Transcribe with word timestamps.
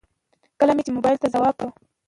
کله 0.59 0.71
مې 0.75 0.83
چې 0.85 0.91
موبايل 0.97 1.17
ته 1.21 1.27
ځواب 1.33 1.55
وکړ. 1.57 1.69